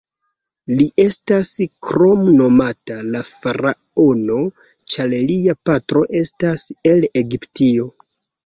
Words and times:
Li 0.77 0.85
estas 1.03 1.51
kromnomata 1.87 2.97
"la 3.17 3.21
faraono", 3.29 4.39
ĉar 4.95 5.15
lia 5.31 5.59
patro 5.71 6.05
estas 6.25 6.67
el 6.95 7.09
Egiptio. 7.23 7.91